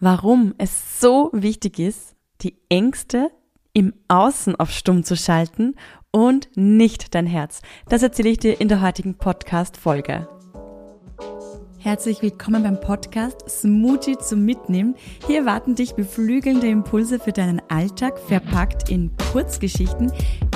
warum 0.00 0.54
es 0.58 1.00
so 1.00 1.30
wichtig 1.32 1.78
ist, 1.78 2.14
die 2.42 2.56
Ängste 2.68 3.30
im 3.72 3.92
Außen 4.08 4.56
auf 4.56 4.70
Stumm 4.70 5.04
zu 5.04 5.16
schalten 5.16 5.74
und 6.10 6.48
nicht 6.54 7.14
dein 7.14 7.26
Herz. 7.26 7.60
Das 7.88 8.02
erzähle 8.02 8.30
ich 8.30 8.38
dir 8.38 8.60
in 8.60 8.68
der 8.68 8.80
heutigen 8.80 9.16
Podcast-Folge. 9.16 10.28
Herzlich 11.78 12.22
willkommen 12.22 12.62
beim 12.62 12.80
Podcast 12.80 13.44
Smoothie 13.46 14.16
zum 14.16 14.44
Mitnehmen. 14.44 14.94
Hier 15.26 15.44
warten 15.44 15.74
dich 15.74 15.92
beflügelnde 15.92 16.66
Impulse 16.66 17.18
für 17.18 17.32
deinen 17.32 17.60
Alltag, 17.68 18.18
verpackt 18.18 18.90
in 18.90 19.10
Kurzgeschichten, 19.32 20.10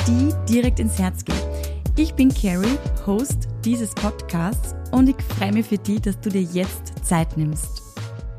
die 0.06 0.32
direkt 0.48 0.80
ins 0.80 0.98
Herz 0.98 1.24
gehen. 1.24 1.36
Ich 1.98 2.14
bin 2.14 2.32
Carrie, 2.32 2.78
Host 3.06 3.48
dieses 3.64 3.92
Podcasts 3.92 4.74
und 4.92 5.08
ich 5.08 5.16
freue 5.36 5.52
mich 5.52 5.66
für 5.66 5.76
dich, 5.76 6.00
dass 6.00 6.18
du 6.20 6.30
dir 6.30 6.42
jetzt 6.42 7.04
Zeit 7.04 7.36
nimmst. 7.36 7.87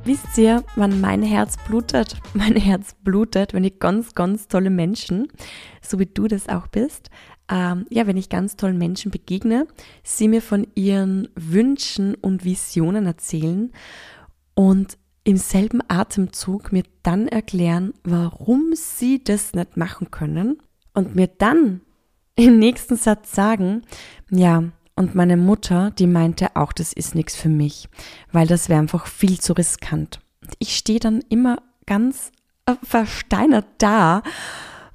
Wisst 0.05 0.37
ihr, 0.37 0.63
wann 0.75 1.01
mein 1.01 1.21
Herz 1.21 1.57
blutet? 1.67 2.17
Mein 2.33 2.55
Herz 2.55 2.95
blutet, 3.03 3.53
wenn 3.53 3.63
ich 3.63 3.79
ganz, 3.79 4.15
ganz 4.15 4.47
tolle 4.47 4.69
Menschen, 4.69 5.27
so 5.81 5.99
wie 5.99 6.05
du 6.05 6.27
das 6.27 6.47
auch 6.47 6.67
bist, 6.67 7.09
ähm, 7.49 7.85
ja, 7.89 8.07
wenn 8.07 8.17
ich 8.17 8.29
ganz 8.29 8.55
tollen 8.55 8.77
Menschen 8.77 9.11
begegne, 9.11 9.67
sie 10.03 10.27
mir 10.27 10.41
von 10.41 10.67
ihren 10.75 11.27
Wünschen 11.35 12.15
und 12.15 12.45
Visionen 12.45 13.05
erzählen 13.05 13.71
und 14.55 14.97
im 15.23 15.37
selben 15.37 15.81
Atemzug 15.87 16.71
mir 16.71 16.83
dann 17.03 17.27
erklären, 17.27 17.93
warum 18.03 18.71
sie 18.73 19.23
das 19.23 19.53
nicht 19.53 19.77
machen 19.77 20.11
können 20.11 20.61
und 20.93 21.15
mir 21.15 21.27
dann 21.27 21.81
im 22.35 22.57
nächsten 22.57 22.95
Satz 22.95 23.33
sagen, 23.33 23.83
ja, 24.29 24.63
und 24.99 25.15
meine 25.15 25.37
Mutter, 25.37 25.91
die 25.91 26.07
meinte 26.07 26.57
auch, 26.57 26.73
das 26.73 26.91
ist 26.91 27.15
nichts 27.15 27.33
für 27.33 27.47
mich, 27.47 27.87
weil 28.33 28.47
das 28.47 28.67
wäre 28.67 28.81
einfach 28.81 29.07
viel 29.07 29.39
zu 29.39 29.53
riskant. 29.53 30.19
Ich 30.57 30.75
stehe 30.75 30.99
dann 30.99 31.23
immer 31.29 31.59
ganz 31.85 32.33
äh, 32.65 32.73
versteinert 32.83 33.65
da 33.77 34.23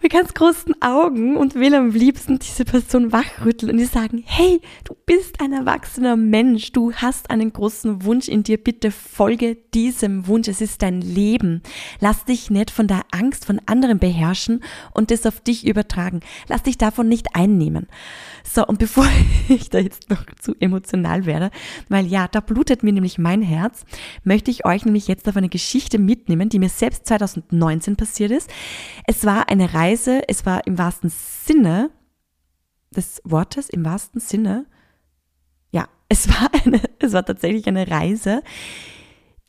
mit 0.05 0.13
ganz 0.13 0.35
großen 0.35 0.83
Augen 0.83 1.39
und 1.39 1.55
will 1.55 1.75
am 1.75 1.91
liebsten 1.91 2.39
diese 2.39 2.67
Person 2.67 3.11
wachrütteln 3.11 3.73
und 3.73 3.79
die 3.79 3.87
sagen, 3.87 4.23
hey, 4.27 4.61
du 4.85 4.95
bist 5.07 5.41
ein 5.41 5.55
erwachsener 5.55 6.15
Mensch, 6.15 6.73
du 6.73 6.93
hast 6.93 7.31
einen 7.31 7.55
großen 7.55 8.05
Wunsch 8.05 8.29
in 8.29 8.43
dir, 8.43 8.63
bitte 8.63 8.91
folge 8.91 9.57
diesem 9.73 10.27
Wunsch, 10.27 10.49
es 10.49 10.61
ist 10.61 10.83
dein 10.83 11.01
Leben. 11.01 11.63
Lass 12.01 12.27
dich 12.27 12.51
nicht 12.51 12.71
von 12.71 12.87
der 12.87 13.01
Angst 13.13 13.47
von 13.47 13.63
anderen 13.65 13.99
beherrschen 13.99 14.63
und 14.93 15.11
das 15.11 15.25
auf 15.25 15.41
dich 15.41 15.67
übertragen. 15.67 16.21
Lass 16.49 16.63
dich 16.63 16.77
davon 16.77 17.09
nicht 17.09 17.29
einnehmen. 17.35 17.87
So, 18.45 18.67
und 18.67 18.79
bevor 18.79 19.07
ich 19.49 19.71
da 19.71 19.79
jetzt 19.79 20.11
noch 20.11 20.27
zu 20.39 20.55
emotional 20.61 21.25
werde, 21.25 21.51
weil 21.89 22.05
ja, 22.07 22.29
da 22.29 22.41
blutet 22.41 22.83
mir 22.83 22.93
nämlich 22.93 23.17
mein 23.17 23.41
Herz, 23.41 23.87
möchte 24.23 24.51
ich 24.51 24.67
euch 24.67 24.85
nämlich 24.85 25.09
jetzt 25.09 25.27
auf 25.31 25.37
eine 25.39 25.49
Geschichte 25.49 25.99
mitnehmen, 25.99 26.51
die 26.51 26.59
mir 26.59 26.69
selbst 26.69 27.07
2019 27.07 27.97
passiert 27.97 28.33
ist. 28.33 28.51
Es 29.07 29.25
war 29.25 29.49
eine 29.49 29.73
Reise, 29.73 29.94
es 29.95 30.47
war 30.47 30.67
im 30.67 30.79
wahrsten 30.79 31.11
Sinne 31.11 31.91
des 32.95 33.21
Wortes, 33.25 33.69
im 33.69 33.85
wahrsten 33.85 34.21
Sinne, 34.21 34.67
ja, 35.71 35.89
es 36.09 36.29
war 36.29 36.51
eine, 36.65 36.81
es 36.99 37.13
war 37.13 37.25
tatsächlich 37.25 37.67
eine 37.67 37.89
Reise, 37.91 38.43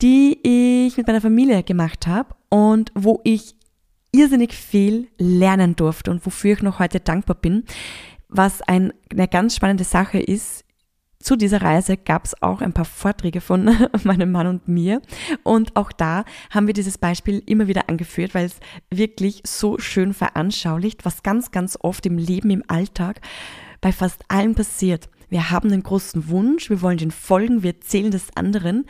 die 0.02 0.38
ich 0.42 0.96
mit 0.96 1.06
meiner 1.06 1.20
Familie 1.20 1.62
gemacht 1.62 2.06
habe 2.06 2.34
und 2.48 2.92
wo 2.94 3.20
ich 3.24 3.56
irrsinnig 4.12 4.52
viel 4.54 5.08
lernen 5.18 5.76
durfte 5.76 6.10
und 6.10 6.24
wofür 6.26 6.54
ich 6.54 6.62
noch 6.62 6.78
heute 6.78 7.00
dankbar 7.00 7.36
bin. 7.36 7.64
Was 8.28 8.62
ein, 8.62 8.92
eine 9.10 9.28
ganz 9.28 9.56
spannende 9.56 9.84
Sache 9.84 10.18
ist, 10.18 10.65
zu 11.26 11.34
dieser 11.34 11.60
Reise 11.60 11.96
gab 11.96 12.24
es 12.24 12.40
auch 12.40 12.60
ein 12.60 12.72
paar 12.72 12.84
Vorträge 12.84 13.40
von 13.40 13.68
meinem 14.04 14.30
Mann 14.30 14.46
und 14.46 14.68
mir. 14.68 15.02
Und 15.42 15.74
auch 15.74 15.90
da 15.90 16.24
haben 16.50 16.68
wir 16.68 16.72
dieses 16.72 16.98
Beispiel 16.98 17.42
immer 17.46 17.66
wieder 17.66 17.88
angeführt, 17.88 18.32
weil 18.32 18.46
es 18.46 18.60
wirklich 18.94 19.42
so 19.44 19.76
schön 19.78 20.14
veranschaulicht, 20.14 21.04
was 21.04 21.24
ganz, 21.24 21.50
ganz 21.50 21.76
oft 21.82 22.06
im 22.06 22.16
Leben, 22.16 22.50
im 22.50 22.62
Alltag 22.68 23.20
bei 23.80 23.90
fast 23.90 24.22
allen 24.28 24.54
passiert. 24.54 25.08
Wir 25.28 25.50
haben 25.50 25.72
einen 25.72 25.82
großen 25.82 26.28
Wunsch, 26.28 26.70
wir 26.70 26.80
wollen 26.80 26.98
den 26.98 27.10
folgen, 27.10 27.64
wir 27.64 27.74
erzählen 27.74 28.12
des 28.12 28.28
anderen. 28.36 28.84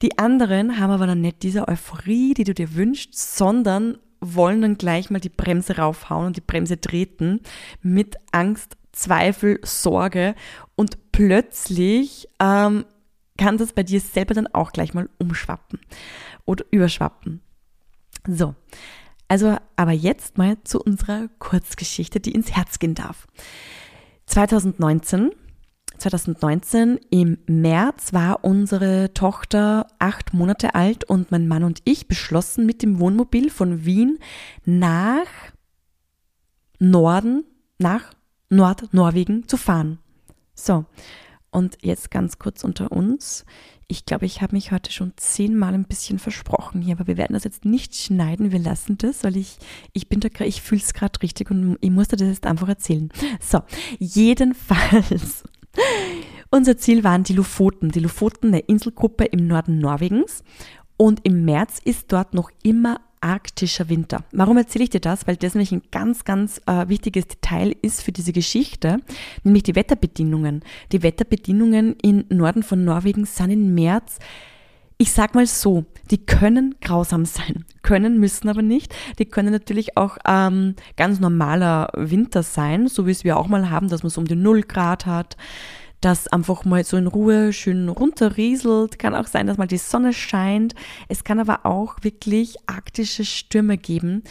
Die 0.00 0.18
anderen 0.18 0.80
haben 0.80 0.90
aber 0.90 1.06
dann 1.06 1.20
nicht 1.20 1.42
diese 1.42 1.68
Euphorie, 1.68 2.32
die 2.32 2.44
du 2.44 2.54
dir 2.54 2.74
wünschst, 2.74 3.36
sondern 3.36 3.98
wollen 4.20 4.62
dann 4.62 4.78
gleich 4.78 5.10
mal 5.10 5.20
die 5.20 5.28
Bremse 5.28 5.76
raufhauen 5.76 6.28
und 6.28 6.38
die 6.38 6.40
Bremse 6.40 6.80
treten 6.80 7.40
mit 7.82 8.16
Angst, 8.32 8.78
Zweifel, 8.94 9.60
Sorge 9.62 10.34
und 10.76 11.12
plötzlich 11.12 12.28
ähm, 12.40 12.84
kann 13.36 13.58
das 13.58 13.72
bei 13.72 13.82
dir 13.82 14.00
selber 14.00 14.34
dann 14.34 14.46
auch 14.46 14.72
gleich 14.72 14.94
mal 14.94 15.08
umschwappen 15.18 15.80
oder 16.44 16.64
überschwappen. 16.70 17.40
So, 18.26 18.54
also 19.28 19.56
aber 19.76 19.92
jetzt 19.92 20.38
mal 20.38 20.56
zu 20.64 20.80
unserer 20.80 21.28
Kurzgeschichte, 21.38 22.20
die 22.20 22.32
ins 22.32 22.52
Herz 22.52 22.78
gehen 22.78 22.94
darf. 22.94 23.26
2019 24.26 25.32
2019 25.98 26.98
im 27.10 27.38
März 27.46 28.12
war 28.12 28.44
unsere 28.44 29.14
Tochter 29.14 29.86
acht 29.98 30.34
Monate 30.34 30.74
alt 30.74 31.04
und 31.04 31.30
mein 31.30 31.48
Mann 31.48 31.64
und 31.64 31.80
ich 31.84 32.08
beschlossen, 32.08 32.66
mit 32.66 32.82
dem 32.82 32.98
Wohnmobil 32.98 33.50
von 33.50 33.84
Wien 33.84 34.18
nach 34.64 35.26
Norden, 36.78 37.44
nach 37.78 38.12
Nordnorwegen 38.50 39.48
zu 39.48 39.56
fahren. 39.56 39.98
So, 40.54 40.84
und 41.50 41.78
jetzt 41.82 42.10
ganz 42.10 42.38
kurz 42.38 42.64
unter 42.64 42.90
uns. 42.90 43.44
Ich 43.86 44.06
glaube, 44.06 44.26
ich 44.26 44.42
habe 44.42 44.56
mich 44.56 44.72
heute 44.72 44.90
schon 44.90 45.12
zehnmal 45.16 45.74
ein 45.74 45.84
bisschen 45.84 46.18
versprochen 46.18 46.82
hier, 46.82 46.96
aber 46.96 47.06
wir 47.06 47.16
werden 47.16 47.34
das 47.34 47.44
jetzt 47.44 47.64
nicht 47.64 47.94
schneiden. 47.94 48.50
Wir 48.50 48.58
lassen 48.58 48.98
das, 48.98 49.22
weil 49.22 49.36
ich, 49.36 49.58
ich 49.92 50.08
bin 50.08 50.20
da 50.20 50.28
gerade, 50.28 50.48
ich 50.48 50.62
fühle 50.62 50.80
es 50.80 50.94
gerade 50.94 51.22
richtig 51.22 51.50
und 51.50 51.78
ich 51.80 51.90
musste 51.90 52.16
das 52.16 52.28
jetzt 52.28 52.46
einfach 52.46 52.68
erzählen. 52.68 53.10
So, 53.40 53.60
jedenfalls 53.98 55.44
unser 56.50 56.76
Ziel 56.76 57.04
waren 57.04 57.24
die 57.24 57.34
Lofoten, 57.34 57.90
die 57.90 58.00
Lofoten, 58.00 58.48
eine 58.48 58.60
Inselgruppe 58.60 59.24
im 59.24 59.46
Norden 59.46 59.78
Norwegens. 59.78 60.42
Und 60.96 61.24
im 61.24 61.44
März 61.44 61.80
ist 61.84 62.12
dort 62.12 62.34
noch 62.34 62.50
immer 62.62 63.00
arktischer 63.24 63.88
Winter. 63.88 64.22
Warum 64.32 64.58
erzähle 64.58 64.84
ich 64.84 64.90
dir 64.90 65.00
das? 65.00 65.26
Weil 65.26 65.36
das 65.36 65.54
nämlich 65.54 65.72
ein 65.72 65.82
ganz, 65.90 66.24
ganz 66.24 66.60
äh, 66.66 66.88
wichtiges 66.88 67.26
Detail 67.26 67.74
ist 67.82 68.02
für 68.02 68.12
diese 68.12 68.32
Geschichte, 68.32 68.98
nämlich 69.42 69.62
die 69.62 69.74
Wetterbedingungen. 69.74 70.62
Die 70.92 71.02
Wetterbedingungen 71.02 71.96
im 72.02 72.26
Norden 72.28 72.62
von 72.62 72.84
Norwegen 72.84 73.24
sind 73.24 73.50
im 73.50 73.74
März 73.74 74.18
ich 74.96 75.12
sag 75.12 75.34
mal 75.34 75.46
so, 75.46 75.84
die 76.10 76.24
können 76.24 76.76
grausam 76.80 77.24
sein, 77.24 77.64
können, 77.82 78.20
müssen 78.20 78.48
aber 78.48 78.62
nicht. 78.62 78.94
Die 79.18 79.26
können 79.26 79.52
natürlich 79.52 79.96
auch 79.96 80.18
ähm, 80.24 80.76
ganz 80.96 81.20
normaler 81.20 81.90
Winter 81.94 82.42
sein, 82.42 82.86
so 82.86 83.06
wie 83.06 83.10
es 83.10 83.24
wir 83.24 83.36
auch 83.36 83.48
mal 83.48 83.70
haben, 83.70 83.88
dass 83.88 84.02
man 84.02 84.10
so 84.10 84.20
um 84.20 84.26
die 84.26 84.36
Null 84.36 84.62
Grad 84.62 85.04
hat, 85.06 85.36
dass 86.04 86.28
einfach 86.28 86.66
mal 86.66 86.84
so 86.84 86.98
in 86.98 87.06
Ruhe 87.06 87.52
schön 87.54 87.88
runterrieselt. 87.88 88.98
Kann 88.98 89.14
auch 89.14 89.26
sein, 89.26 89.46
dass 89.46 89.56
mal 89.56 89.66
die 89.66 89.78
Sonne 89.78 90.12
scheint. 90.12 90.74
Es 91.08 91.24
kann 91.24 91.40
aber 91.40 91.64
auch 91.64 91.96
wirklich 92.02 92.56
arktische 92.66 93.24
Stürme 93.24 93.78
geben. 93.78 94.22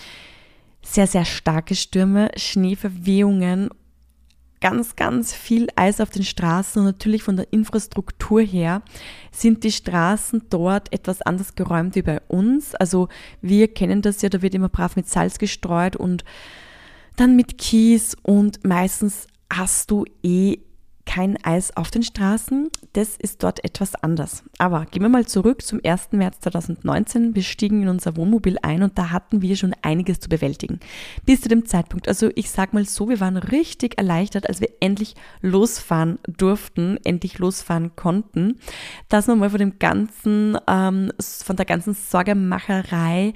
Sehr, 0.83 1.07
sehr 1.07 1.25
starke 1.25 1.73
Stürme, 1.75 2.29
Schneeverwehungen 2.37 3.69
ganz, 4.61 4.95
ganz 4.95 5.33
viel 5.33 5.67
Eis 5.75 5.99
auf 5.99 6.09
den 6.09 6.23
Straßen 6.23 6.79
und 6.79 6.85
natürlich 6.85 7.23
von 7.23 7.35
der 7.35 7.51
Infrastruktur 7.51 8.39
her 8.39 8.81
sind 9.29 9.65
die 9.65 9.73
Straßen 9.73 10.43
dort 10.49 10.93
etwas 10.93 11.21
anders 11.21 11.55
geräumt 11.55 11.95
wie 11.95 12.01
bei 12.01 12.21
uns. 12.29 12.73
Also 12.75 13.09
wir 13.41 13.67
kennen 13.67 14.01
das 14.01 14.21
ja, 14.21 14.29
da 14.29 14.41
wird 14.41 14.55
immer 14.55 14.69
brav 14.69 14.95
mit 14.95 15.09
Salz 15.09 15.37
gestreut 15.37 15.97
und 15.97 16.23
dann 17.17 17.35
mit 17.35 17.57
Kies 17.57 18.15
und 18.21 18.65
meistens 18.65 19.27
hast 19.51 19.91
du 19.91 20.05
eh 20.23 20.59
kein 21.13 21.37
Eis 21.43 21.77
auf 21.77 21.91
den 21.91 22.01
Straßen. 22.01 22.71
Das 22.93 23.17
ist 23.17 23.43
dort 23.43 23.63
etwas 23.63 23.93
anders. 23.93 24.43
Aber 24.57 24.87
gehen 24.87 25.03
wir 25.03 25.09
mal 25.09 25.27
zurück 25.27 25.61
zum 25.61 25.79
1. 25.83 26.13
März 26.13 26.39
2019. 26.39 27.35
Wir 27.35 27.43
stiegen 27.43 27.83
in 27.83 27.87
unser 27.87 28.17
Wohnmobil 28.17 28.57
ein 28.63 28.81
und 28.81 28.97
da 28.97 29.11
hatten 29.11 29.43
wir 29.43 29.55
schon 29.55 29.75
einiges 29.83 30.21
zu 30.21 30.29
bewältigen. 30.29 30.79
Bis 31.23 31.41
zu 31.41 31.49
dem 31.49 31.67
Zeitpunkt. 31.67 32.07
Also 32.07 32.31
ich 32.33 32.49
sag 32.49 32.73
mal 32.73 32.85
so, 32.85 33.09
wir 33.09 33.19
waren 33.19 33.37
richtig 33.37 33.99
erleichtert, 33.99 34.49
als 34.49 34.59
wir 34.59 34.69
endlich 34.79 35.13
losfahren 35.41 36.17
durften, 36.25 36.97
endlich 37.03 37.37
losfahren 37.37 37.95
konnten, 37.95 38.59
dass 39.07 39.27
wir 39.27 39.35
mal 39.35 39.51
von 39.51 39.59
dem 39.59 39.77
ganzen, 39.77 40.57
ähm, 40.67 41.11
von 41.19 41.55
der 41.55 41.67
ganzen 41.67 41.93
Sorgemacherei 41.93 43.33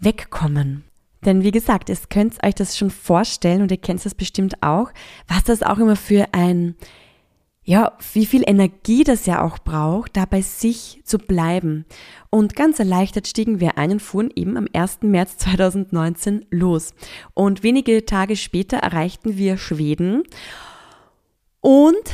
wegkommen. 0.00 0.82
Denn 1.26 1.42
wie 1.42 1.50
gesagt, 1.50 1.88
ihr 1.88 1.98
könnt 2.08 2.42
euch 2.44 2.54
das 2.54 2.78
schon 2.78 2.90
vorstellen 2.90 3.60
und 3.60 3.70
ihr 3.72 3.78
kennt 3.78 4.04
das 4.04 4.14
bestimmt 4.14 4.62
auch, 4.62 4.90
was 5.26 5.42
das 5.42 5.62
auch 5.62 5.78
immer 5.78 5.96
für 5.96 6.28
ein, 6.32 6.76
ja, 7.68 7.98
wie 8.12 8.26
viel 8.26 8.44
Energie 8.46 9.02
das 9.02 9.26
ja 9.26 9.42
auch 9.44 9.58
braucht, 9.58 10.16
da 10.16 10.24
bei 10.24 10.40
sich 10.40 11.02
zu 11.04 11.18
bleiben. 11.18 11.84
Und 12.30 12.54
ganz 12.54 12.78
erleichtert 12.78 13.26
stiegen 13.26 13.58
wir 13.58 13.76
ein 13.76 13.90
und 13.90 14.00
fuhren 14.00 14.30
eben 14.34 14.56
am 14.56 14.68
1. 14.72 15.00
März 15.02 15.36
2019 15.38 16.46
los. 16.50 16.94
Und 17.34 17.64
wenige 17.64 18.06
Tage 18.06 18.36
später 18.36 18.78
erreichten 18.78 19.36
wir 19.36 19.58
Schweden 19.58 20.22
und 21.60 22.04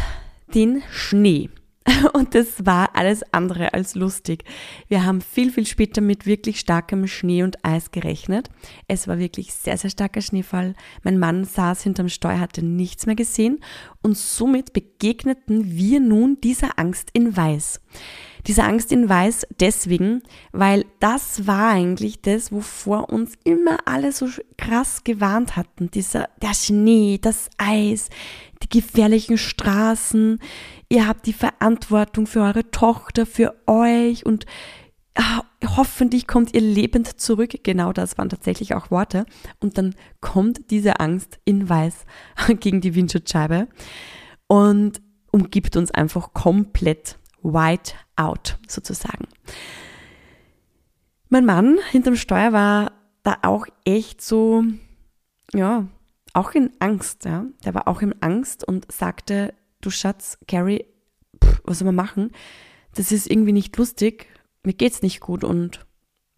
den 0.55 0.83
Schnee. 0.91 1.51
Und 2.13 2.35
das 2.35 2.65
war 2.65 2.91
alles 2.95 3.23
andere 3.33 3.75
als 3.75 3.95
lustig. 3.95 4.45
Wir 4.89 5.05
haben 5.05 5.21
viel, 5.21 5.51
viel 5.51 5.67
später 5.67 6.01
mit 6.01 6.27
wirklich 6.27 6.61
starkem 6.61 7.07
Schnee 7.07 7.43
und 7.43 7.65
Eis 7.65 7.91
gerechnet. 7.91 8.51
Es 8.89 9.09
war 9.09 9.19
wirklich 9.19 9.53
sehr, 9.53 9.77
sehr 9.77 9.91
starker 9.91 10.21
Schneefall. 10.21 10.75
Mein 11.03 11.19
Mann 11.19 11.45
saß 11.45 11.83
hinterm 11.83 12.09
Steuer, 12.09 12.41
hatte 12.41 12.65
nichts 12.65 13.07
mehr 13.07 13.17
gesehen 13.17 13.61
und 14.03 14.17
somit 14.17 14.73
begegneten 14.73 15.73
wir 15.73 16.01
nun 16.01 16.41
dieser 16.41 16.79
Angst 16.79 17.11
in 17.13 17.37
Weiß. 17.37 17.81
Diese 18.47 18.65
Angst 18.65 18.91
in 18.91 19.09
Weiß 19.09 19.47
deswegen, 19.61 20.23
weil 20.53 20.85
das 21.01 21.47
war 21.47 21.71
eigentlich 21.71 22.23
das, 22.23 22.51
wovor 22.51 23.11
uns 23.11 23.35
immer 23.45 23.79
alle 23.87 24.13
so 24.13 24.29
krass 24.57 25.05
gewarnt 25.05 25.57
hatten. 25.57 25.91
Dieser, 25.91 26.29
der 26.41 26.55
Schnee, 26.55 27.19
das 27.21 27.51
Eis, 27.59 28.09
die 28.63 28.69
gefährlichen 28.69 29.39
Straßen. 29.39 30.39
Ihr 30.89 31.07
habt 31.07 31.27
die 31.27 31.33
Verantwortung 31.33 32.27
für 32.27 32.43
eure 32.43 32.71
Tochter, 32.71 33.27
für 33.27 33.55
euch 33.67 34.27
und 34.27 34.47
ah, 35.15 35.43
hoffentlich 35.77 36.27
kommt 36.27 36.55
ihr 36.55 36.61
lebend 36.61 37.21
zurück. 37.21 37.53
Genau 37.63 37.93
das 37.93 38.19
waren 38.19 38.29
tatsächlich 38.29 38.75
auch 38.75 38.91
Worte. 38.91 39.25
Und 39.61 39.79
dann 39.79 39.95
kommt 40.21 40.71
diese 40.71 41.01
Angst 41.01 41.39
in 41.45 41.69
Weiß 41.69 42.05
gegen 42.61 42.81
die 42.81 42.95
Windschutzscheibe 42.95 43.69
und 44.49 45.01
umgibt 45.31 45.77
uns 45.77 45.91
einfach 45.91 46.35
komplett 46.35 47.19
white 47.43 47.95
out 48.17 48.59
sozusagen. 48.69 49.27
Mein 51.29 51.45
Mann 51.45 51.79
hinterm 51.91 52.17
Steuer 52.17 52.53
war 52.53 52.93
da 53.23 53.39
auch 53.43 53.67
echt 53.85 54.21
so, 54.21 54.65
ja, 55.55 55.87
auch 56.35 56.53
in 56.53 56.71
Angst, 56.79 57.25
ja. 57.25 57.47
Der 57.65 57.75
war 57.75 57.89
auch 57.89 58.03
in 58.03 58.21
Angst 58.23 58.67
und 58.67 58.91
sagte, 58.91 59.55
du 59.81 59.91
Schatz, 59.91 60.39
pff, 60.47 61.63
was 61.65 61.79
soll 61.79 61.87
man 61.87 61.95
machen? 61.95 62.33
Das 62.95 63.13
ist 63.13 63.31
irgendwie 63.31 63.53
nicht 63.53 63.77
lustig, 63.77 64.27
mir 64.63 64.75
geht's 64.75 65.03
nicht 65.03 65.21
gut 65.21 65.45
und 65.45 65.87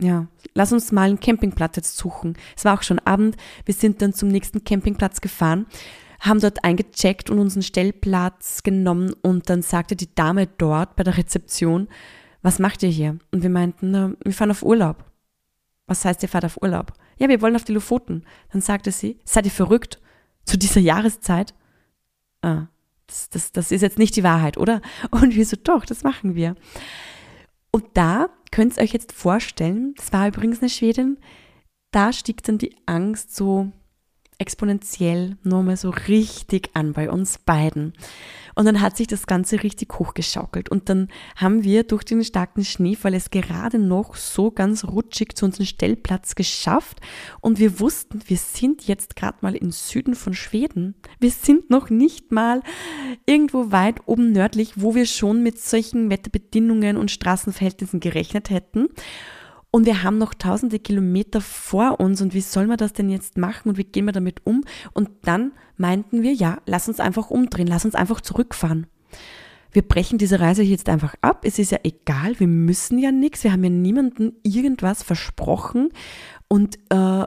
ja, 0.01 0.27
lass 0.55 0.73
uns 0.73 0.93
mal 0.93 1.09
einen 1.09 1.21
Campingplatz 1.21 1.77
jetzt 1.77 1.97
suchen. 1.97 2.37
Es 2.57 2.65
war 2.65 2.75
auch 2.79 2.83
schon 2.83 2.99
Abend, 3.01 3.37
wir 3.65 3.75
sind 3.75 4.03
dann 4.03 4.13
zum 4.13 4.29
nächsten 4.29 4.65
Campingplatz 4.65 5.21
gefahren, 5.21 5.67
haben 6.25 6.41
dort 6.41 6.65
eingecheckt 6.65 7.29
und 7.29 7.39
unseren 7.39 7.63
Stellplatz 7.63 8.63
genommen 8.63 9.13
und 9.23 9.51
dann 9.51 9.63
sagte 9.63 9.95
die 9.95 10.15
Dame 10.15 10.47
dort 10.47 10.97
bei 10.97 11.05
der 11.05 11.19
Rezeption, 11.19 11.89
was 12.43 12.59
macht 12.59 12.83
ihr 12.83 12.89
hier? 12.89 13.19
Und 13.31 13.43
wir 13.43 13.51
meinten, 13.51 14.17
wir 14.23 14.33
fahren 14.33 14.51
auf 14.51 14.63
Urlaub. 14.63 15.05
Was 15.87 16.05
heißt, 16.05 16.23
ihr 16.23 16.29
fahrt 16.29 16.45
auf 16.45 16.61
Urlaub? 16.63 16.93
Ja, 17.19 17.29
wir 17.29 17.41
wollen 17.43 17.57
auf 17.57 17.65
die 17.65 17.73
Lofoten. 17.73 18.25
Dann 18.53 18.61
sagte 18.61 18.91
sie, 18.91 19.19
seid 19.25 19.45
ihr 19.45 19.51
verrückt? 19.51 20.01
Zu 20.45 20.59
dieser 20.59 20.81
Jahreszeit? 20.81 21.55
Ah, 22.43 22.67
das, 23.07 23.29
das, 23.31 23.53
das 23.53 23.71
ist 23.71 23.83
jetzt 23.83 23.99
nicht 23.99 24.17
die 24.17 24.25
Wahrheit, 24.25 24.57
oder? 24.57 24.81
Und 25.11 25.35
wir 25.35 25.45
so, 25.45 25.57
doch, 25.63 25.85
das 25.85 26.05
machen 26.05 26.35
wir. 26.35 26.55
Und 27.71 27.85
da 27.95 28.29
könnt 28.51 28.77
ihr 28.77 28.83
euch 28.83 28.93
jetzt 28.93 29.13
vorstellen, 29.13 29.95
das 29.97 30.13
war 30.13 30.29
übrigens 30.29 30.61
eine 30.61 30.71
Schwedin, 30.71 31.19
da 31.91 32.13
stieg 32.13 32.43
dann 32.43 32.59
die 32.59 32.77
Angst 32.87 33.35
so 33.35 33.73
exponentiell 34.39 35.37
nochmal 35.43 35.77
so 35.77 35.91
richtig 35.91 36.71
an 36.75 36.93
bei 36.93 37.11
uns 37.11 37.39
beiden. 37.39 37.93
Und 38.55 38.67
dann 38.67 38.81
hat 38.81 38.97
sich 38.97 39.07
das 39.07 39.27
Ganze 39.27 39.63
richtig 39.63 39.99
hochgeschaukelt. 39.99 40.69
Und 40.69 40.89
dann 40.89 41.09
haben 41.37 41.65
wir 41.65 41.83
durch 41.83 42.05
den 42.05 42.23
starken 42.25 42.65
Schneefall 42.65 43.15
es 43.15 43.31
gerade 43.31 43.79
noch 43.79 44.15
so 44.15 44.51
ganz 44.51 44.85
rutschig 44.85 45.37
zu 45.37 45.47
unserem 45.47 45.67
Stellplatz 45.67 46.35
geschafft. 46.35 47.01
Und 47.41 47.59
wir 47.59 47.81
wussten, 47.81 48.21
wir 48.27 48.37
sind 48.37 48.87
jetzt 48.87 49.17
gerade 49.17 49.39
mal 49.41 49.57
im 49.57 49.73
Süden 49.73 50.15
von 50.15 50.35
Schweden. 50.35 50.95
Wir 51.19 51.31
sind 51.31 51.71
noch 51.71 51.91
nicht 51.91 52.31
mal 52.31 52.63
irgendwo 53.27 53.73
weit 53.73 54.07
oben 54.07 54.33
nördlich, 54.33 54.75
wo 54.77 54.95
wir 54.95 55.07
schon 55.07 55.43
mit 55.43 55.61
solchen 55.61 56.11
Wetterbedingungen 56.11 56.97
und 56.97 57.11
Straßenverhältnissen 57.11 58.01
gerechnet 58.01 58.51
hätten. 58.51 58.89
Und 59.75 59.87
wir 59.87 60.05
haben 60.05 60.19
noch 60.19 60.35
tausende 60.35 60.79
Kilometer 60.79 61.41
vor 61.41 61.99
uns 61.99 62.23
und 62.23 62.33
wie 62.33 62.43
soll 62.43 62.69
man 62.69 62.77
das 62.77 62.93
denn 62.93 63.11
jetzt 63.11 63.37
machen 63.37 63.71
und 63.71 63.77
wie 63.77 63.83
gehen 63.83 64.05
wir 64.05 64.13
damit 64.13 64.47
um? 64.47 64.63
Und 64.93 65.11
dann 65.23 65.51
meinten 65.77 66.23
wir, 66.23 66.33
ja, 66.33 66.59
lass 66.65 66.87
uns 66.87 67.01
einfach 67.01 67.29
umdrehen, 67.29 67.67
lass 67.67 67.85
uns 67.85 67.97
einfach 67.97 68.21
zurückfahren. 68.21 68.87
Wir 69.73 69.83
brechen 69.83 70.17
diese 70.17 70.39
Reise 70.39 70.63
jetzt 70.63 70.89
einfach 70.89 71.17
ab. 71.23 71.41
Es 71.45 71.59
ist 71.59 71.73
ja 71.73 71.79
egal, 71.83 72.39
wir 72.39 72.47
müssen 72.47 73.01
ja 73.01 73.11
nichts, 73.11 73.43
wir 73.43 73.51
haben 73.51 73.65
ja 73.65 73.71
niemandem 73.71 74.35
irgendwas 74.45 75.03
versprochen. 75.03 75.89
Und 76.47 76.77
äh, 76.91 77.27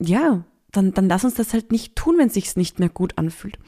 ja, 0.00 0.44
dann, 0.70 0.92
dann 0.92 1.08
lass 1.08 1.24
uns 1.24 1.32
das 1.32 1.54
halt 1.54 1.72
nicht 1.72 1.96
tun, 1.96 2.16
wenn 2.18 2.26
es 2.26 2.34
sich 2.34 2.56
nicht 2.56 2.78
mehr 2.78 2.90
gut 2.90 3.16
anfühlt. 3.16 3.58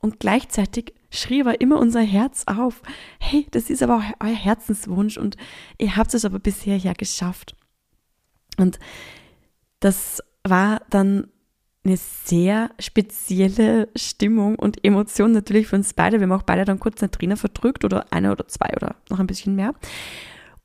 Und 0.00 0.18
gleichzeitig 0.18 0.94
schrie 1.10 1.40
aber 1.40 1.60
immer 1.60 1.78
unser 1.78 2.00
Herz 2.00 2.44
auf, 2.46 2.82
hey, 3.18 3.46
das 3.50 3.70
ist 3.70 3.82
aber 3.82 4.02
euer 4.20 4.34
Herzenswunsch 4.34 5.16
und 5.16 5.36
ihr 5.78 5.96
habt 5.96 6.14
es 6.14 6.24
aber 6.24 6.38
bisher 6.38 6.76
ja 6.76 6.92
geschafft. 6.92 7.56
Und 8.56 8.78
das 9.80 10.22
war 10.44 10.82
dann 10.90 11.28
eine 11.84 11.96
sehr 11.96 12.70
spezielle 12.78 13.88
Stimmung 13.96 14.56
und 14.56 14.84
Emotion 14.84 15.32
natürlich 15.32 15.66
für 15.66 15.76
uns 15.76 15.94
beide. 15.94 16.20
Wir 16.20 16.26
haben 16.28 16.38
auch 16.38 16.42
beide 16.42 16.64
dann 16.64 16.78
kurz 16.78 17.02
eine 17.02 17.10
Träne 17.10 17.36
verdrückt 17.36 17.84
oder 17.84 18.12
eine 18.12 18.32
oder 18.32 18.46
zwei 18.48 18.68
oder 18.76 18.96
noch 19.08 19.18
ein 19.18 19.26
bisschen 19.26 19.56
mehr. 19.56 19.74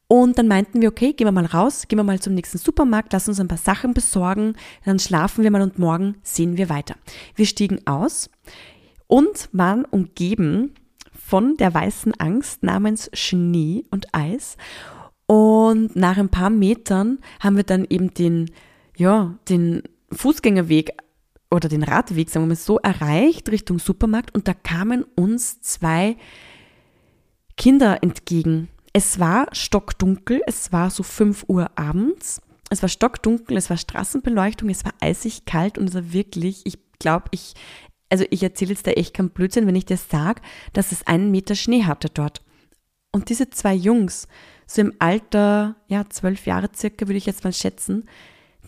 Und 0.07 0.37
dann 0.37 0.47
meinten 0.47 0.81
wir, 0.81 0.89
okay, 0.89 1.13
gehen 1.13 1.25
wir 1.25 1.31
mal 1.31 1.45
raus, 1.45 1.87
gehen 1.87 1.97
wir 1.97 2.03
mal 2.03 2.19
zum 2.19 2.35
nächsten 2.35 2.59
Supermarkt, 2.59 3.11
lass 3.13 3.27
uns 3.27 3.39
ein 3.39 3.47
paar 3.47 3.57
Sachen 3.57 3.93
besorgen, 3.93 4.55
dann 4.83 4.99
schlafen 4.99 5.43
wir 5.43 5.49
mal 5.49 5.63
und 5.63 5.79
morgen 5.79 6.17
sehen 6.21 6.57
wir 6.57 6.69
weiter. 6.69 6.95
Wir 7.33 7.47
stiegen 7.47 7.87
aus 7.87 8.29
und 9.07 9.49
waren 9.51 9.85
umgeben 9.85 10.73
von 11.13 11.57
der 11.57 11.73
weißen 11.73 12.13
Angst 12.19 12.63
namens 12.63 13.09
Schnee 13.13 13.85
und 13.89 14.13
Eis. 14.13 14.57
Und 15.25 15.95
nach 15.95 16.17
ein 16.17 16.29
paar 16.29 16.49
Metern 16.49 17.19
haben 17.39 17.55
wir 17.55 17.63
dann 17.63 17.85
eben 17.89 18.13
den, 18.13 18.51
ja, 18.95 19.35
den 19.49 19.83
Fußgängerweg 20.11 20.91
oder 21.49 21.67
den 21.67 21.83
Radweg, 21.83 22.29
sagen 22.29 22.45
wir 22.45 22.49
mal 22.49 22.55
so, 22.55 22.77
erreicht 22.79 23.49
Richtung 23.49 23.79
Supermarkt 23.79 24.35
und 24.35 24.47
da 24.47 24.53
kamen 24.53 25.03
uns 25.15 25.61
zwei 25.61 26.17
Kinder 27.57 28.03
entgegen 28.03 28.69
es 28.97 29.19
war 29.19 29.47
stockdunkel, 29.51 30.41
es 30.47 30.71
war 30.71 30.89
so 30.89 31.03
5 31.03 31.49
Uhr 31.49 31.69
abends. 31.77 32.41
Es 32.69 32.81
war 32.81 32.87
stockdunkel, 32.87 33.57
es 33.57 33.69
war 33.69 33.75
Straßenbeleuchtung, 33.75 34.69
es 34.69 34.85
war 34.85 34.93
eisig 35.01 35.43
kalt 35.43 35.77
und 35.77 35.89
es 35.89 35.95
war 35.95 36.13
wirklich, 36.13 36.61
ich 36.63 36.77
glaube, 36.97 37.25
ich, 37.31 37.55
also 38.09 38.25
ich 38.29 38.43
erzähle 38.43 38.71
jetzt 38.71 38.87
da 38.87 38.91
echt 38.91 39.13
keinen 39.13 39.29
Blödsinn, 39.29 39.67
wenn 39.67 39.75
ich 39.75 39.85
dir 39.85 39.97
sage, 39.97 40.41
dass 40.73 40.91
es 40.91 41.07
einen 41.07 41.31
Meter 41.31 41.55
Schnee 41.55 41.83
hatte 41.83 42.09
dort. 42.09 42.41
Und 43.11 43.29
diese 43.29 43.49
zwei 43.49 43.73
Jungs, 43.73 44.27
so 44.67 44.81
im 44.81 44.93
Alter, 44.99 45.75
ja, 45.87 46.03
zwölf 46.09 46.45
Jahre 46.45 46.69
circa, 46.75 47.07
würde 47.07 47.17
ich 47.17 47.25
jetzt 47.25 47.43
mal 47.43 47.53
schätzen, 47.53 48.07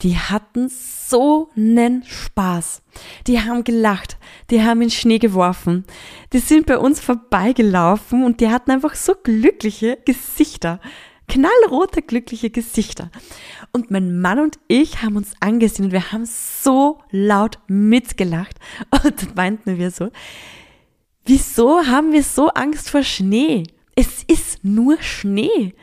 die 0.02 0.18
hatten 0.18 0.70
so 0.70 1.50
nen 1.56 2.04
Spaß. 2.04 2.84
Die 3.26 3.42
haben 3.42 3.64
gelacht, 3.64 4.18
die 4.50 4.62
haben 4.62 4.82
in 4.82 4.92
Schnee 4.92 5.18
geworfen, 5.18 5.86
die 6.34 6.40
sind 6.40 6.68
bei 6.68 6.78
uns 6.78 7.00
vorbeigelaufen 7.00 8.24
und 8.24 8.40
die 8.40 8.50
hatten 8.50 8.72
einfach 8.72 8.96
so 8.96 9.16
glückliche 9.22 9.98
Gesichter. 10.06 10.80
Knallrote, 11.28 12.02
glückliche 12.02 12.50
Gesichter. 12.50 13.12
Und 13.72 13.92
mein 13.92 14.22
Mann 14.22 14.40
und 14.40 14.60
ich 14.68 15.02
haben 15.02 15.18
uns 15.18 15.34
angesehen 15.40 15.86
und 15.86 15.92
wir 15.92 16.12
haben 16.12 16.26
so 16.26 17.00
laut 17.12 17.60
mitgelacht. 17.68 18.58
Und 19.04 19.22
dann 19.22 19.34
meinten 19.36 19.78
wir 19.78 19.92
so, 19.92 20.10
wieso 21.26 21.86
haben 21.86 22.12
wir 22.12 22.24
so 22.24 22.50
Angst 22.50 22.90
vor 22.90 23.04
Schnee? 23.04 23.64
Es 23.96 24.24
ist 24.24 24.64
nur 24.64 25.02
Schnee. 25.02 25.74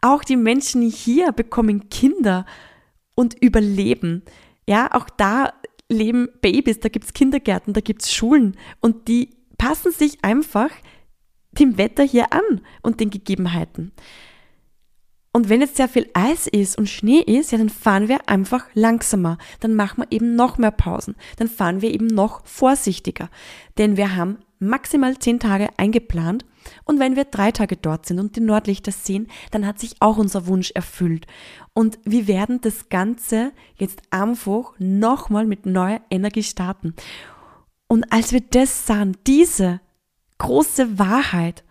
Auch 0.00 0.24
die 0.24 0.36
Menschen 0.36 0.82
hier 0.82 1.32
bekommen 1.32 1.90
Kinder 1.90 2.46
und 3.14 3.34
überleben. 3.42 4.22
Ja, 4.66 4.92
auch 4.92 5.10
da 5.10 5.52
leben 5.88 6.28
Babys, 6.40 6.80
da 6.80 6.88
gibt 6.88 7.06
es 7.06 7.12
Kindergärten, 7.12 7.72
da 7.72 7.80
gibt 7.80 8.02
es 8.02 8.12
Schulen 8.12 8.56
und 8.80 9.08
die 9.08 9.30
passen 9.56 9.90
sich 9.90 10.22
einfach 10.22 10.70
dem 11.52 11.78
Wetter 11.78 12.04
hier 12.04 12.32
an 12.32 12.60
und 12.82 13.00
den 13.00 13.10
Gegebenheiten. 13.10 13.92
Und 15.38 15.48
wenn 15.48 15.60
jetzt 15.60 15.76
sehr 15.76 15.88
viel 15.88 16.10
Eis 16.14 16.48
ist 16.48 16.76
und 16.76 16.88
Schnee 16.88 17.20
ist, 17.20 17.52
ja, 17.52 17.58
dann 17.58 17.68
fahren 17.68 18.08
wir 18.08 18.28
einfach 18.28 18.66
langsamer. 18.74 19.38
Dann 19.60 19.74
machen 19.74 20.02
wir 20.02 20.10
eben 20.10 20.34
noch 20.34 20.58
mehr 20.58 20.72
Pausen. 20.72 21.14
Dann 21.36 21.46
fahren 21.46 21.80
wir 21.80 21.94
eben 21.94 22.08
noch 22.08 22.44
vorsichtiger. 22.44 23.30
Denn 23.78 23.96
wir 23.96 24.16
haben 24.16 24.38
maximal 24.58 25.16
zehn 25.16 25.38
Tage 25.38 25.68
eingeplant 25.76 26.44
und 26.86 26.98
wenn 26.98 27.14
wir 27.14 27.22
drei 27.22 27.52
Tage 27.52 27.76
dort 27.76 28.04
sind 28.04 28.18
und 28.18 28.34
die 28.34 28.40
Nordlichter 28.40 28.90
sehen, 28.90 29.28
dann 29.52 29.64
hat 29.64 29.78
sich 29.78 29.94
auch 30.00 30.16
unser 30.16 30.48
Wunsch 30.48 30.72
erfüllt. 30.72 31.28
Und 31.72 32.00
wir 32.02 32.26
werden 32.26 32.60
das 32.60 32.88
Ganze 32.88 33.52
jetzt 33.76 34.02
einfach 34.10 34.72
nochmal 34.80 35.46
mit 35.46 35.66
neuer 35.66 36.00
Energie 36.10 36.42
starten. 36.42 36.94
Und 37.86 38.12
als 38.12 38.32
wir 38.32 38.40
das 38.40 38.88
sahen, 38.88 39.16
diese 39.24 39.80
große 40.38 40.98
Wahrheit, 40.98 41.62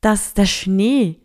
dass 0.00 0.32
der 0.32 0.46
Schnee 0.46 1.20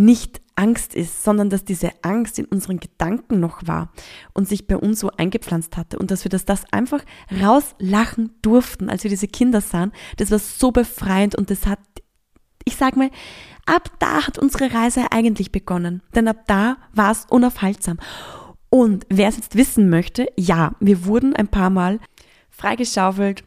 nicht 0.00 0.40
Angst 0.56 0.94
ist, 0.94 1.22
sondern 1.22 1.50
dass 1.50 1.64
diese 1.64 1.90
Angst 2.02 2.38
in 2.38 2.46
unseren 2.46 2.80
Gedanken 2.80 3.38
noch 3.38 3.66
war 3.66 3.92
und 4.34 4.48
sich 4.48 4.66
bei 4.66 4.76
uns 4.76 5.00
so 5.00 5.10
eingepflanzt 5.10 5.76
hatte 5.76 5.98
und 5.98 6.10
dass 6.10 6.24
wir 6.24 6.30
das, 6.30 6.44
das 6.44 6.64
einfach 6.72 7.02
rauslachen 7.40 8.30
durften, 8.42 8.90
als 8.90 9.04
wir 9.04 9.10
diese 9.10 9.28
Kinder 9.28 9.60
sahen. 9.60 9.92
Das 10.16 10.30
war 10.30 10.38
so 10.38 10.70
befreiend 10.70 11.34
und 11.34 11.50
das 11.50 11.66
hat 11.66 11.78
ich 12.64 12.76
sag 12.76 12.96
mal, 12.96 13.10
ab 13.66 13.90
da 13.98 14.26
hat 14.26 14.38
unsere 14.38 14.72
Reise 14.72 15.12
eigentlich 15.12 15.50
begonnen. 15.50 16.02
Denn 16.14 16.28
ab 16.28 16.44
da 16.46 16.76
war 16.92 17.10
es 17.10 17.26
unaufhaltsam. 17.28 17.98
Und 18.68 19.06
wer 19.08 19.28
es 19.28 19.36
jetzt 19.36 19.56
wissen 19.56 19.90
möchte, 19.90 20.28
ja, 20.36 20.72
wir 20.78 21.04
wurden 21.04 21.34
ein 21.34 21.48
paar 21.48 21.70
Mal 21.70 21.98
freigeschaufelt. 22.50 23.44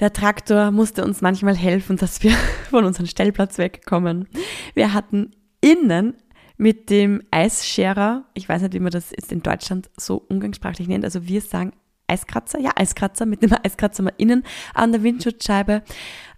Der 0.00 0.12
Traktor 0.12 0.72
musste 0.72 1.04
uns 1.04 1.20
manchmal 1.20 1.56
helfen, 1.56 1.96
dass 1.96 2.22
wir 2.22 2.32
von 2.70 2.84
unserem 2.84 3.06
Stellplatz 3.06 3.58
wegkommen. 3.58 4.28
Wir 4.74 4.92
hatten 4.92 5.30
innen 5.64 6.14
mit 6.56 6.90
dem 6.90 7.22
Eisscherer, 7.30 8.24
ich 8.34 8.48
weiß 8.48 8.62
nicht, 8.62 8.74
wie 8.74 8.80
man 8.80 8.92
das 8.92 9.10
jetzt 9.10 9.32
in 9.32 9.42
Deutschland 9.42 9.90
so 9.96 10.24
umgangssprachlich 10.28 10.86
nennt, 10.86 11.04
also 11.04 11.26
wir 11.26 11.40
sagen 11.40 11.72
Eiskratzer, 12.06 12.60
ja, 12.60 12.70
Eiskratzer, 12.76 13.24
mit 13.24 13.42
dem 13.42 13.50
Eiskratzer 13.62 14.02
mal 14.02 14.12
innen 14.18 14.44
an 14.74 14.92
der 14.92 15.02
Windschutzscheibe, 15.02 15.82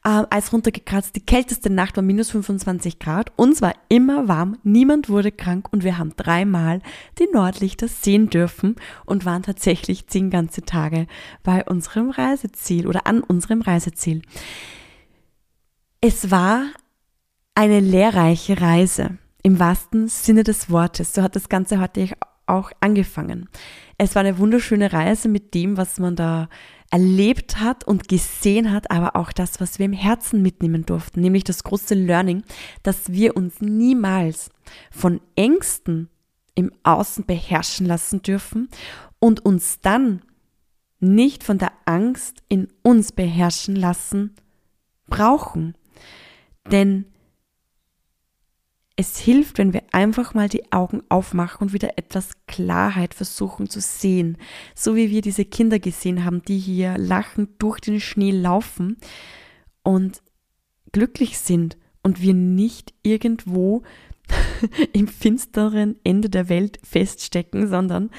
äh, 0.05 0.23
Eis 0.31 0.53
runtergekratzt. 0.53 1.17
Die 1.17 1.27
kälteste 1.27 1.71
Nacht 1.71 1.97
war 1.97 2.05
minus 2.05 2.31
25 2.31 3.01
Grad. 3.01 3.33
Uns 3.35 3.61
war 3.63 3.75
immer 3.89 4.29
warm, 4.29 4.59
niemand 4.63 5.09
wurde 5.09 5.33
krank 5.33 5.67
und 5.73 5.83
wir 5.83 5.99
haben 5.99 6.15
dreimal 6.17 6.83
die 7.19 7.27
Nordlichter 7.33 7.89
sehen 7.89 8.31
dürfen 8.31 8.77
und 9.07 9.25
waren 9.25 9.43
tatsächlich 9.43 10.07
zehn 10.07 10.31
ganze 10.31 10.63
Tage 10.63 11.09
bei 11.43 11.65
unserem 11.65 12.11
Reiseziel 12.11 12.87
oder 12.87 13.09
an 13.09 13.23
unserem 13.23 13.61
Reiseziel. 13.61 14.23
Es 16.01 16.31
war 16.31 16.67
eine 17.57 17.81
lehrreiche 17.81 18.61
Reise 18.61 19.19
im 19.43 19.59
wahrsten 19.59 20.09
Sinne 20.09 20.45
des 20.45 20.71
Wortes. 20.71 21.15
So 21.15 21.23
hat 21.23 21.35
das 21.35 21.49
Ganze 21.49 21.81
heute 21.81 22.11
auch 22.47 22.71
angefangen. 22.81 23.49
Es 23.99 24.15
war 24.15 24.21
eine 24.21 24.39
wunderschöne 24.39 24.93
Reise 24.93 25.29
mit 25.29 25.55
dem, 25.55 25.77
was 25.77 25.99
man 25.99 26.15
da 26.17 26.49
erlebt 26.91 27.59
hat 27.59 27.83
und 27.85 28.09
gesehen 28.09 28.71
hat, 28.73 28.91
aber 28.91 29.17
auch 29.17 29.33
das, 29.33 29.59
was 29.59 29.79
wir 29.79 29.87
im 29.87 29.95
Herzen 29.95 30.43
mitnehmen 30.43 30.85
durften, 30.87 31.21
nämlich 31.21 31.45
das 31.45 31.65
große 31.65 31.95
Learning, 31.95 32.45
dass 32.83 33.11
wir 33.11 33.37
uns 33.37 33.61
niemals 33.61 34.51
von 34.93 35.21
Ängsten 35.35 36.09
im 36.55 36.71
Außen 36.85 37.25
beherrschen 37.25 37.87
lassen 37.87 38.23
dürfen 38.23 38.69
und 39.19 39.45
uns 39.45 39.81
dann 39.81 40.23
nicht 41.01 41.43
von 41.43 41.59
der 41.59 41.73
Angst 41.87 42.43
in 42.49 42.69
uns 42.83 43.13
beherrschen 43.13 43.77
lassen 43.77 44.37
brauchen. 45.09 45.75
Denn 46.71 47.07
es 48.97 49.19
hilft, 49.19 49.59
wenn 49.59 49.75
wir 49.75 49.83
einfach 49.93 50.33
mal 50.33 50.49
die 50.49 50.73
Augen 50.73 51.03
aufmachen 51.11 51.69
und 51.69 51.73
wieder 51.75 51.99
etwas 51.99 52.31
Klarheit 52.47 53.13
versuchen 53.13 53.69
zu 53.69 53.81
sehen. 53.81 54.39
So 54.75 54.97
wie 54.97 55.11
wir 55.11 55.21
diese 55.21 55.45
Kinder 55.45 55.79
gesehen 55.79 56.25
haben, 56.25 56.43
die 56.43 56.59
hier 56.59 56.97
lachend 56.97 57.51
durch 57.59 57.79
den 57.81 58.01
Schnee 58.01 58.31
laufen 58.31 58.97
und 59.83 60.23
glücklich 60.93 61.39
sind 61.39 61.77
und 62.03 62.23
wir 62.23 62.33
nicht 62.33 62.95
irgendwo 63.03 63.83
im 64.95 65.09
finsteren 65.09 65.97
Ende 66.03 66.31
der 66.31 66.49
Welt 66.49 66.79
feststecken, 66.83 67.69
sondern 67.69 68.11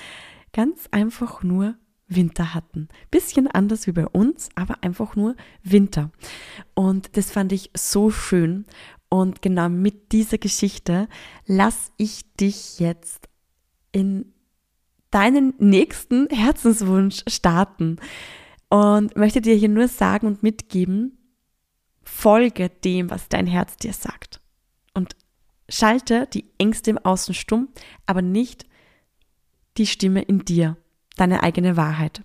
ganz 0.53 0.87
einfach 0.91 1.41
nur 1.41 1.75
Winter 2.07 2.53
hatten. 2.53 2.87
Bisschen 3.11 3.47
anders 3.47 3.87
wie 3.87 3.91
bei 3.91 4.07
uns, 4.07 4.49
aber 4.55 4.83
einfach 4.83 5.15
nur 5.15 5.35
Winter. 5.63 6.11
Und 6.73 7.17
das 7.17 7.31
fand 7.31 7.51
ich 7.51 7.71
so 7.75 8.11
schön. 8.11 8.65
Und 9.09 9.41
genau 9.41 9.69
mit 9.69 10.11
dieser 10.11 10.37
Geschichte 10.37 11.07
lass 11.45 11.91
ich 11.97 12.33
dich 12.35 12.79
jetzt 12.79 13.29
in 13.91 14.33
deinen 15.11 15.53
nächsten 15.59 16.27
Herzenswunsch 16.29 17.23
starten 17.27 17.97
und 18.69 19.15
möchte 19.15 19.41
dir 19.41 19.55
hier 19.55 19.69
nur 19.69 19.87
sagen 19.87 20.27
und 20.27 20.43
mitgeben, 20.43 21.17
folge 22.03 22.69
dem, 22.69 23.09
was 23.09 23.29
dein 23.29 23.47
Herz 23.47 23.77
dir 23.77 23.93
sagt. 23.93 24.41
Und 24.93 25.15
schalte 25.69 26.27
die 26.33 26.45
Ängste 26.57 26.91
im 26.91 26.97
Außen 26.97 27.33
stumm, 27.33 27.69
aber 28.05 28.21
nicht 28.21 28.65
die 29.77 29.87
Stimme 29.87 30.21
in 30.21 30.39
dir, 30.39 30.77
deine 31.15 31.43
eigene 31.43 31.77
Wahrheit. 31.77 32.23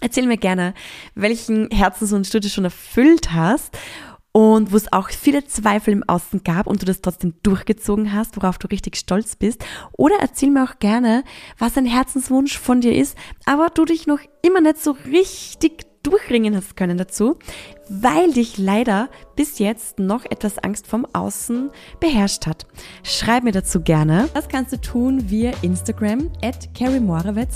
Erzähl 0.00 0.26
mir 0.26 0.36
gerne, 0.36 0.74
welchen 1.14 1.70
Herzenswunsch 1.70 2.30
du 2.30 2.40
dir 2.40 2.50
schon 2.50 2.64
erfüllt 2.64 3.32
hast 3.32 3.76
und 4.36 4.72
wo 4.72 4.76
es 4.76 4.92
auch 4.92 5.10
viele 5.10 5.46
Zweifel 5.46 5.92
im 5.92 6.02
Außen 6.08 6.42
gab 6.42 6.66
und 6.66 6.82
du 6.82 6.86
das 6.86 7.00
trotzdem 7.00 7.34
durchgezogen 7.44 8.12
hast, 8.12 8.36
worauf 8.36 8.58
du 8.58 8.66
richtig 8.66 8.96
stolz 8.96 9.36
bist. 9.36 9.64
Oder 9.92 10.16
erzähl 10.20 10.50
mir 10.50 10.64
auch 10.64 10.80
gerne, 10.80 11.22
was 11.56 11.78
ein 11.78 11.86
Herzenswunsch 11.86 12.58
von 12.58 12.80
dir 12.80 12.96
ist, 12.96 13.16
aber 13.46 13.68
du 13.70 13.84
dich 13.84 14.08
noch 14.08 14.18
immer 14.42 14.60
nicht 14.60 14.82
so 14.82 14.96
richtig 15.06 15.86
durchringen 16.04 16.54
hast 16.54 16.76
können 16.76 16.96
dazu, 16.96 17.36
weil 17.88 18.32
dich 18.32 18.58
leider 18.58 19.08
bis 19.34 19.58
jetzt 19.58 19.98
noch 19.98 20.24
etwas 20.24 20.58
Angst 20.58 20.86
vom 20.86 21.06
Außen 21.12 21.70
beherrscht 21.98 22.46
hat. 22.46 22.66
Schreib 23.02 23.42
mir 23.42 23.52
dazu 23.52 23.80
gerne. 23.80 24.28
Das 24.34 24.48
kannst 24.48 24.72
du 24.72 24.80
tun 24.80 25.30
via 25.30 25.52
Instagram 25.62 26.30
at. 26.42 26.68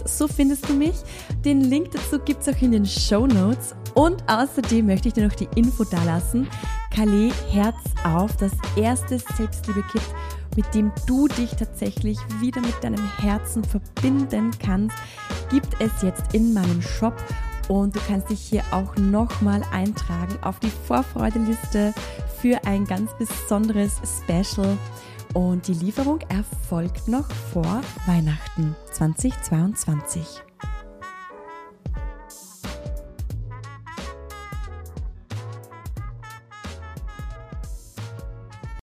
So 0.09 0.27
findest 0.27 0.69
du 0.69 0.75
mich. 0.75 0.97
Den 1.45 1.61
Link 1.61 1.93
dazu 1.93 2.19
gibt's 2.19 2.49
auch 2.49 2.61
in 2.61 2.73
den 2.73 2.87
Show 2.87 3.27
Notes. 3.27 3.77
Und 3.95 4.25
außerdem 4.29 4.87
möchte 4.87 5.09
ich 5.09 5.15
dir 5.15 5.27
noch 5.27 5.37
die 5.37 5.49
Info 5.55 5.85
dalassen. 5.85 6.49
Calais 6.95 7.33
Herz 7.51 7.77
auf, 8.05 8.37
das 8.37 8.53
erste 8.77 9.19
Selbstliebe-Kit 9.19 10.03
mit 10.57 10.75
dem 10.75 10.91
du 11.07 11.29
dich 11.29 11.51
tatsächlich 11.51 12.19
wieder 12.41 12.61
mit 12.61 12.83
deinem 12.83 13.09
Herzen 13.21 13.63
verbinden 13.63 14.51
kannst, 14.59 14.97
gibt 15.51 15.69
es 15.79 16.03
jetzt 16.03 16.35
in 16.35 16.53
meinem 16.53 16.83
Shop 16.83 17.15
und 17.69 17.95
du 17.95 18.01
kannst 18.07 18.31
dich 18.31 18.41
hier 18.41 18.63
auch 18.71 18.97
nochmal 18.97 19.63
eintragen 19.73 20.37
auf 20.43 20.59
die 20.61 20.73
Vorfreudeliste 20.87 21.95
für 22.41 22.65
ein 22.65 22.85
ganz 22.85 23.11
besonderes 23.19 24.01
Special. 24.23 24.77
Und 25.35 25.69
die 25.69 25.75
Lieferung 25.75 26.21
erfolgt 26.29 27.09
noch 27.09 27.31
vor 27.53 27.83
Weihnachten 28.07 28.75
2022. 28.93 30.48